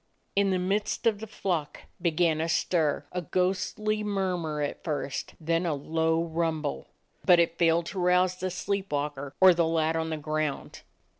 In 0.35 0.49
the 0.49 0.57
midst 0.57 1.05
of 1.05 1.19
the 1.19 1.27
flock 1.27 1.81
began 2.01 2.41
a 2.41 2.49
stir— 2.49 3.05
a 3.11 3.11
86 3.11 3.11
A 3.11 3.13
DOG 3.13 3.13
OF 3.13 3.13
THE 3.13 3.17
ETTRICK 3.17 3.35
HILLS 3.35 3.47
ghostly 3.73 4.03
murmur 4.03 4.61
at 4.63 4.83
first, 4.83 5.35
then 5.39 5.65
a 5.67 5.73
low 5.75 6.23
rumble— 6.23 6.87
but 7.27 7.37
it 7.37 7.59
failed 7.59 7.85
to 7.85 7.99
rouse 7.99 8.35
the 8.37 8.49
sleep 8.49 8.91
walker 8.91 9.35
or 9.39 9.53
the 9.53 9.67
lad 9.67 9.95
on 9.95 10.09
the 10.09 10.17
ground. 10.17 10.81